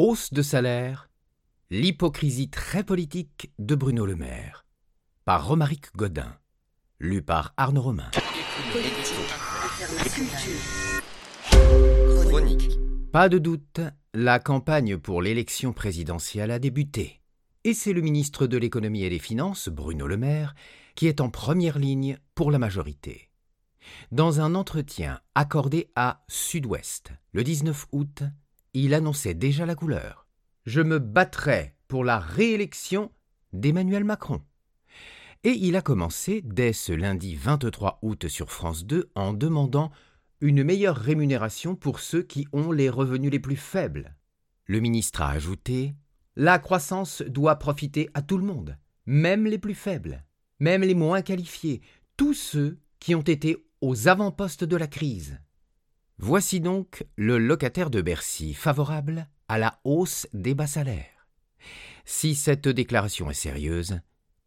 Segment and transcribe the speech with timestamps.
[0.00, 1.10] Hausse de salaire,
[1.70, 4.64] l'hypocrisie très politique de Bruno Le Maire,
[5.24, 6.38] par Romaric Godin,
[7.00, 8.08] lu par Arnaud Romain.
[13.10, 13.80] Pas de doute,
[14.14, 17.20] la campagne pour l'élection présidentielle a débuté,
[17.64, 20.54] et c'est le ministre de l'économie et des finances, Bruno Le Maire,
[20.94, 23.30] qui est en première ligne pour la majorité.
[24.12, 28.22] Dans un entretien accordé à Sud-Ouest le 19 août,
[28.82, 30.26] il annonçait déjà la couleur.
[30.66, 33.10] Je me battrai pour la réélection
[33.52, 34.42] d'Emmanuel Macron.
[35.44, 39.90] Et il a commencé dès ce lundi 23 août sur France 2 en demandant
[40.40, 44.16] une meilleure rémunération pour ceux qui ont les revenus les plus faibles.
[44.66, 45.94] Le ministre a ajouté
[46.36, 50.24] La croissance doit profiter à tout le monde, même les plus faibles
[50.60, 51.80] même les moins qualifiés,
[52.16, 55.38] tous ceux qui ont été aux avant-postes de la crise.
[56.20, 61.28] Voici donc le locataire de Bercy favorable à la hausse des bas salaires.
[62.04, 64.00] Si cette déclaration est sérieuse,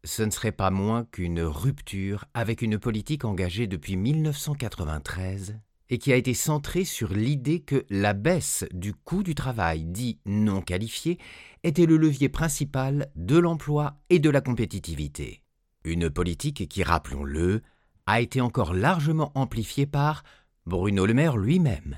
[0.04, 5.56] ce ne serait pas moins qu'une rupture avec une politique engagée depuis 1993
[5.88, 10.18] et qui a été centrée sur l'idée que la baisse du coût du travail dit
[10.26, 11.18] non qualifié
[11.62, 15.42] était le levier principal de l'emploi et de la compétitivité.
[15.84, 17.62] Une politique qui, rappelons-le,
[18.06, 20.22] a été encore largement amplifiée par
[20.64, 21.96] Bruno Le Maire lui-même.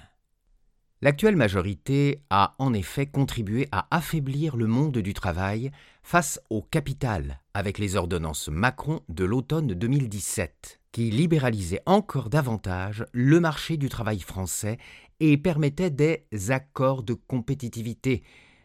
[1.02, 5.70] L'actuelle majorité a en effet contribué à affaiblir le monde du travail
[6.02, 13.38] face au capital avec les ordonnances Macron de l'automne 2017, qui libéralisaient encore davantage le
[13.38, 14.78] marché du travail français
[15.20, 18.22] et permettaient des accords de compétitivité,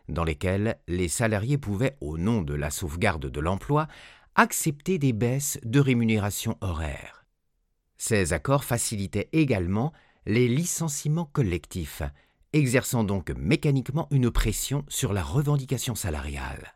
[0.07, 3.89] dans lesquels les salariés pouvaient, au nom de la sauvegarde de l'emploi,
[4.35, 7.18] accepter des baisses de rémunération horaire.
[7.99, 9.91] Ces accords facilitaient également
[10.25, 12.01] les licenciements collectifs,
[12.53, 16.73] exerçant donc mécaniquement une pression sur la revendication salariale.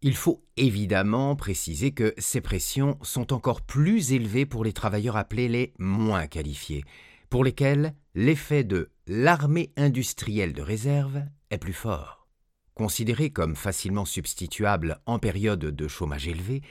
[0.00, 5.48] Il faut évidemment préciser que ces pressions sont encore plus élevées pour les travailleurs appelés
[5.48, 6.84] les moins qualifiés,
[7.30, 12.28] pour lesquels l'effet de l'armée industrielle de réserve est plus fort.
[12.74, 16.62] Considérés comme facilement substituables en période de chômage élevé,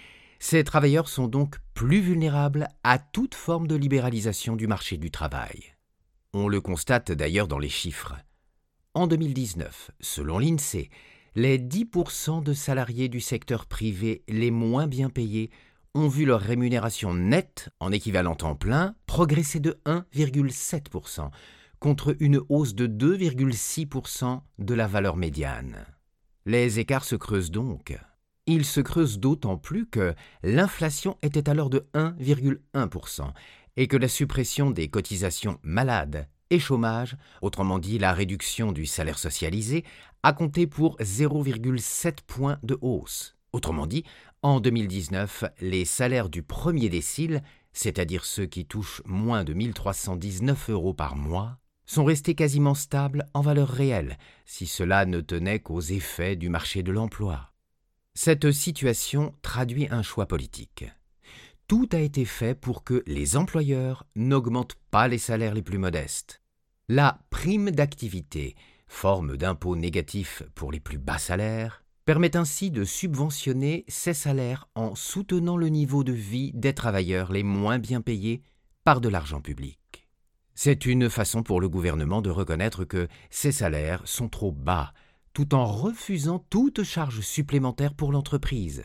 [0.44, 5.74] ces travailleurs sont donc plus vulnérables à toute forme de libéralisation du marché du travail.
[6.34, 8.16] On le constate d'ailleurs dans les chiffres.
[8.94, 10.90] En 2019, selon l'INSEE,
[11.36, 15.50] les 10% de salariés du secteur privé les moins bien payés
[15.96, 21.30] ont vu leur rémunération nette en équivalent temps plein progresser de 1,7%,
[21.80, 25.86] contre une hausse de 2,6% de la valeur médiane.
[26.46, 27.98] Les écarts se creusent donc.
[28.46, 33.32] Ils se creusent d'autant plus que l'inflation était alors de 1,1%
[33.78, 39.18] et que la suppression des cotisations malades et chômage, autrement dit la réduction du salaire
[39.18, 39.86] socialisé,
[40.24, 43.36] a compté pour 0,7 points de hausse.
[43.54, 44.04] Autrement dit,
[44.42, 50.94] en 2019, les salaires du premier décile, c'est-à-dire ceux qui touchent moins de 1319 euros
[50.94, 56.36] par mois, sont restés quasiment stables en valeur réelle, si cela ne tenait qu'aux effets
[56.36, 57.53] du marché de l'emploi.
[58.16, 60.86] Cette situation traduit un choix politique.
[61.68, 66.42] Tout a été fait pour que les employeurs n'augmentent pas les salaires les plus modestes.
[66.88, 68.56] La prime d'activité,
[68.88, 74.94] forme d'impôt négatif pour les plus bas salaires, permet ainsi de subventionner ces salaires en
[74.94, 78.44] soutenant le niveau de vie des travailleurs les moins bien payés
[78.84, 79.80] par de l'argent public.
[80.54, 84.94] C'est une façon pour le gouvernement de reconnaître que ses salaires sont trop bas,
[85.34, 88.84] tout en refusant toute charge supplémentaire pour l'entreprise.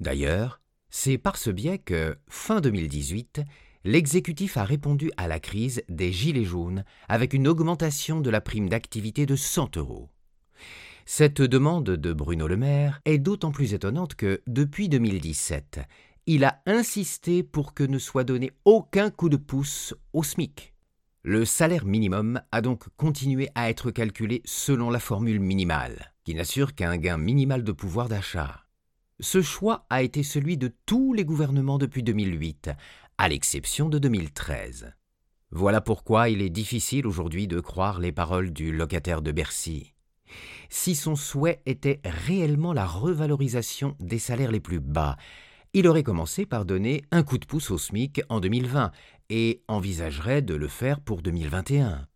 [0.00, 0.60] D'ailleurs,
[0.90, 3.42] c'est par ce biais que, fin 2018,
[3.84, 8.68] l'exécutif a répondu à la crise des Gilets jaunes avec une augmentation de la prime
[8.68, 10.08] d'activité de 100 euros.
[11.04, 15.80] Cette demande de Bruno Le Maire est d'autant plus étonnante que, depuis 2017,
[16.26, 20.75] il a insisté pour que ne soit donné aucun coup de pouce au SMIC.
[21.28, 26.76] Le salaire minimum a donc continué à être calculé selon la formule minimale, qui n'assure
[26.76, 28.64] qu'un gain minimal de pouvoir d'achat.
[29.18, 32.70] Ce choix a été celui de tous les gouvernements depuis 2008,
[33.18, 34.94] à l'exception de 2013.
[35.50, 39.94] Voilà pourquoi il est difficile aujourd'hui de croire les paroles du locataire de Bercy.
[40.68, 45.16] Si son souhait était réellement la revalorisation des salaires les plus bas,
[45.76, 48.92] il aurait commencé par donner un coup de pouce au SMIC en 2020
[49.28, 52.08] et envisagerait de le faire pour 2021.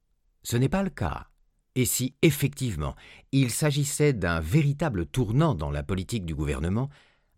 [0.43, 1.27] Ce n'est pas le cas.
[1.75, 2.95] Et si effectivement
[3.33, 6.89] il s'agissait d'un véritable tournant dans la politique du gouvernement,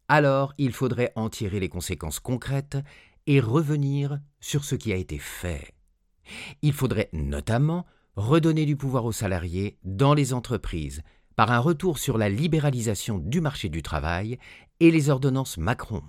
[0.06, 2.78] alors il faudrait en tirer les conséquences concrètes
[3.26, 5.74] et revenir sur ce qui a été fait.
[6.62, 7.84] Il faudrait notamment
[8.14, 11.02] redonner du pouvoir aux salariés dans les entreprises
[11.36, 14.38] par un retour sur la libéralisation du marché du travail
[14.80, 16.02] et les ordonnances Macron.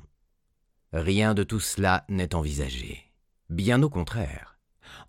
[0.94, 3.12] Rien de tout cela n'est envisagé.
[3.50, 4.58] Bien au contraire.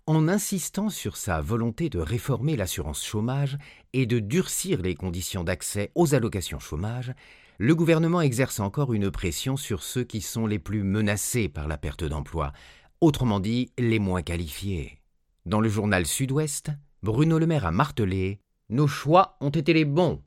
[0.07, 3.57] En insistant sur sa volonté de réformer l'assurance chômage
[3.93, 7.13] et de durcir les conditions d'accès aux allocations chômage,
[7.57, 11.77] le gouvernement exerce encore une pression sur ceux qui sont les plus menacés par la
[11.77, 12.51] perte d'emploi,
[12.99, 15.01] autrement dit les moins qualifiés.
[15.45, 16.71] Dans le journal Sud-Ouest,
[17.03, 20.23] Bruno Le Maire a martelé Nos choix ont été les bons.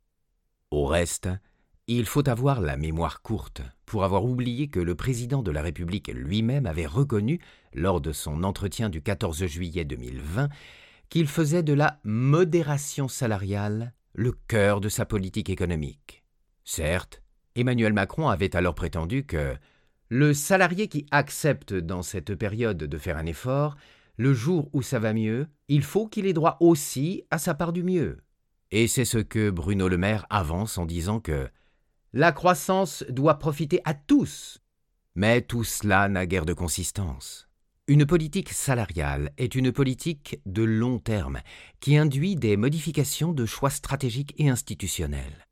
[0.71, 1.29] Au reste,
[1.89, 6.07] il faut avoir la mémoire courte pour avoir oublié que le président de la République
[6.15, 7.41] lui-même avait reconnu,
[7.75, 10.51] lors de son entretien du 14 juillet 2020,
[11.09, 16.23] qu'il faisait de la modération salariale le cœur de sa politique économique.
[16.65, 17.23] Certes,
[17.57, 19.57] Emmanuel Macron avait alors prétendu que
[20.11, 23.75] le salarié qui accepte dans cette période de faire un effort,
[24.17, 27.73] le jour où ça va mieux, il faut qu'il ait droit aussi à sa part
[27.73, 28.19] du mieux.
[28.71, 31.49] Et c'est ce que Bruno Le Maire avance en disant que
[32.13, 34.59] la croissance doit profiter à tous.
[35.15, 37.49] Mais tout cela n'a guère de consistance.
[37.87, 41.41] Une politique salariale est une politique de long terme
[41.81, 45.47] qui induit des modifications de choix stratégiques et institutionnels.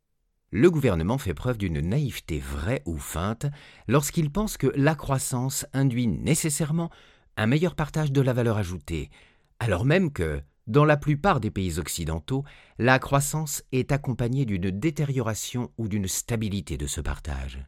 [0.50, 3.46] Le gouvernement fait preuve d'une naïveté vraie ou feinte
[3.88, 6.90] lorsqu'il pense que la croissance induit nécessairement
[7.38, 9.10] un meilleur partage de la valeur ajoutée,
[9.58, 12.44] alors même que, dans la plupart des pays occidentaux,
[12.78, 17.64] la croissance est accompagnée d'une détérioration ou d'une stabilité de ce partage.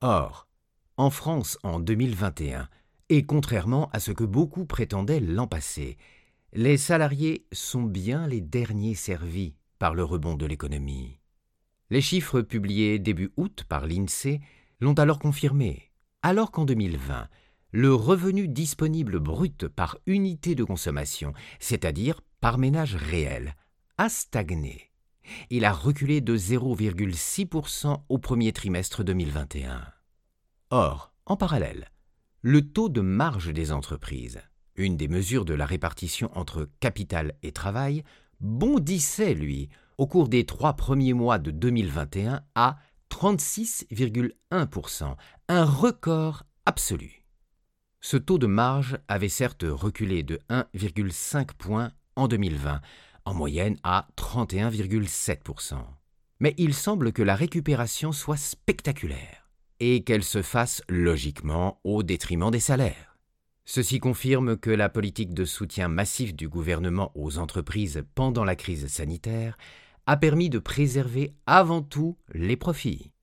[0.00, 0.48] Or,
[0.96, 2.68] en France en 2021,
[3.08, 5.96] et contrairement à ce que beaucoup prétendaient l'an passé,
[6.52, 11.18] les salariés sont bien les derniers servis par le rebond de l'économie.
[11.90, 14.40] Les chiffres publiés début août par l'INSEE
[14.80, 15.90] l'ont alors confirmé,
[16.22, 17.28] alors qu'en 2020,
[17.76, 23.56] le revenu disponible brut par unité de consommation, c'est-à-dire par ménage réel,
[23.98, 24.92] a stagné.
[25.50, 29.84] Il a reculé de 0,6% au premier trimestre 2021.
[30.70, 31.90] Or, en parallèle,
[32.42, 34.40] le taux de marge des entreprises,
[34.76, 38.04] une des mesures de la répartition entre capital et travail,
[38.38, 39.68] bondissait, lui,
[39.98, 42.78] au cours des trois premiers mois de 2021 à
[43.10, 45.16] 36,1%,
[45.48, 47.23] un record absolu.
[48.06, 52.82] Ce taux de marge avait certes reculé de 1,5 points en 2020,
[53.24, 55.76] en moyenne à 31,7%.
[56.38, 59.48] Mais il semble que la récupération soit spectaculaire
[59.80, 63.16] et qu'elle se fasse logiquement au détriment des salaires.
[63.64, 68.86] Ceci confirme que la politique de soutien massif du gouvernement aux entreprises pendant la crise
[68.88, 69.56] sanitaire
[70.04, 73.13] a permis de préserver avant tout les profits.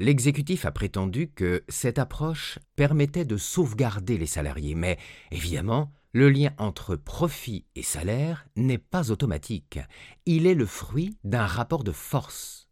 [0.00, 4.98] L'exécutif a prétendu que cette approche permettait de sauvegarder les salariés, mais
[5.30, 9.78] évidemment, le lien entre profit et salaire n'est pas automatique.
[10.24, 12.66] Il est le fruit d'un rapport de force.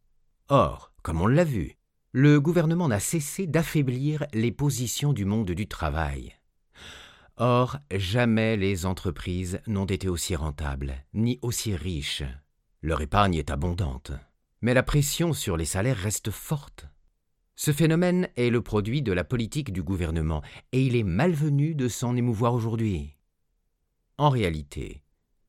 [0.49, 1.77] Or, comme on l'a vu,
[2.13, 6.35] le gouvernement n'a cessé d'affaiblir les positions du monde du travail.
[7.37, 12.25] Or, jamais les entreprises n'ont été aussi rentables, ni aussi riches.
[12.81, 14.13] Leur épargne est abondante.
[14.63, 16.89] Mais la pression sur les salaires reste forte.
[17.61, 21.89] Ce phénomène est le produit de la politique du gouvernement, et il est malvenu de
[21.89, 23.17] s'en émouvoir aujourd'hui.
[24.17, 25.03] En réalité,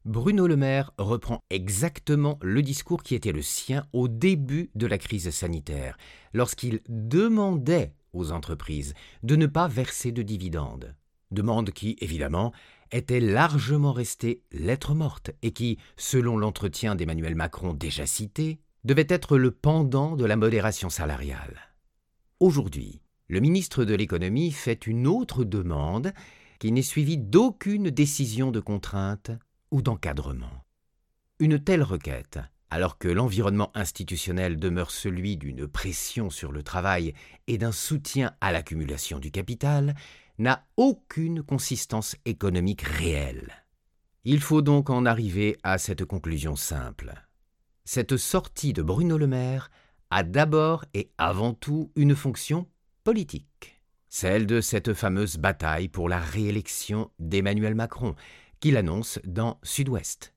[0.06, 4.98] Bruno Le Maire reprend exactement le discours qui était le sien au début de la
[4.98, 5.98] crise sanitaire,
[6.34, 10.96] lorsqu'il demandait aux entreprises de ne pas verser de dividendes.
[11.30, 12.54] Demande qui, évidemment,
[12.92, 19.38] était largement restée lettre morte et qui, selon l'entretien d'Emmanuel Macron déjà cité, devait être
[19.38, 21.69] le pendant de la modération salariale.
[22.40, 26.14] Aujourd'hui, le ministre de l'économie fait une autre demande
[26.60, 29.32] qui n'est suivie d'aucune décision de contrainte
[29.72, 30.64] ou d'encadrement.
[31.40, 37.14] Une telle requête, alors que l'environnement institutionnel demeure celui d'une pression sur le travail
[37.48, 39.94] et d'un soutien à l'accumulation du capital,
[40.38, 43.52] n'a aucune consistance économique réelle.
[44.24, 47.14] Il faut donc en arriver à cette conclusion simple.
[47.84, 49.70] Cette sortie de Bruno Le Maire
[50.10, 52.68] a d'abord et avant tout une fonction
[53.04, 58.16] politique, celle de cette fameuse bataille pour la réélection d'Emmanuel Macron,
[58.60, 60.34] qu'il annonce dans Sud-Ouest.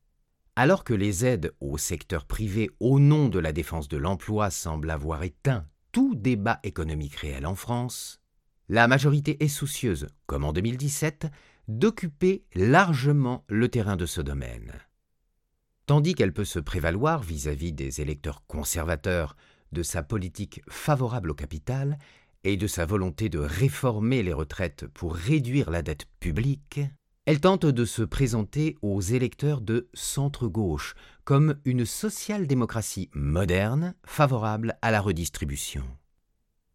[0.54, 4.90] Alors que les aides au secteur privé au nom de la défense de l'emploi semblent
[4.90, 8.20] avoir éteint tout débat économique réel en France,
[8.68, 11.26] la majorité est soucieuse, comme en 2017,
[11.68, 14.72] d'occuper largement le terrain de ce domaine.
[15.86, 19.36] Tandis qu'elle peut se prévaloir vis-à-vis -vis des électeurs conservateurs
[19.72, 21.98] de sa politique favorable au capital
[22.44, 26.80] et de sa volonté de réformer les retraites pour réduire la dette publique,
[27.24, 34.90] Elle tente de se présenter aux électeurs de centre-gauche comme une social-démocratie moderne, favorable à
[34.90, 35.84] la redistribution.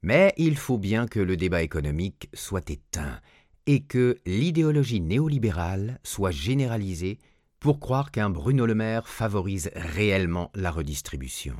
[0.03, 3.19] Mais il faut bien que le débat économique soit éteint
[3.65, 7.19] et que l'idéologie néolibérale soit généralisée
[7.59, 11.57] pour croire qu'un Bruno Le Maire favorise réellement la redistribution.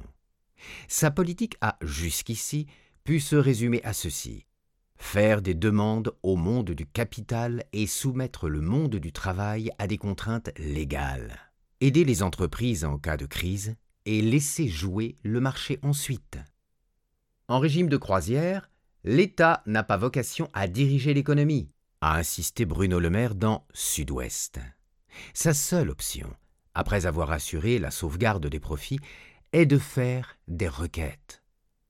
[0.88, 2.68] Sa politique a, jusqu'ici,
[3.04, 4.48] pu se résumer à ceci
[4.98, 9.98] faire des demandes au monde du capital et soumettre le monde du travail à des
[9.98, 11.38] contraintes légales,
[11.82, 16.38] aider les entreprises en cas de crise et laisser jouer le marché ensuite.
[17.48, 18.70] En régime de croisière,
[19.04, 21.70] l'État n'a pas vocation à diriger l'économie,
[22.02, 24.60] a insisté Bruno Le Maire dans Sud-Ouest.
[25.34, 26.30] Sa seule option,
[26.74, 29.00] après avoir assuré la sauvegarde des profits,
[29.58, 31.42] est de faire des requêtes.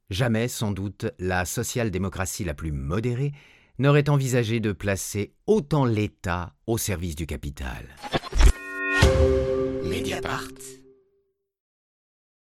[0.10, 3.34] Jamais, sans doute, la social-démocratie la plus modérée
[3.78, 7.86] n'aurait envisagé de placer autant l'État au service du capital.
[9.84, 10.48] Mediapart.